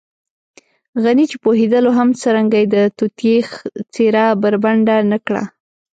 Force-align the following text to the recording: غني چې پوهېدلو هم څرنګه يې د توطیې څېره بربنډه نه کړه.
غني 1.03 1.25
چې 1.31 1.37
پوهېدلو 1.43 1.91
هم 1.97 2.09
څرنګه 2.21 2.57
يې 2.61 2.67
د 2.75 2.77
توطیې 2.97 3.35
څېره 3.93 4.25
بربنډه 4.41 4.95
نه 5.11 5.17
کړه. 5.25 5.43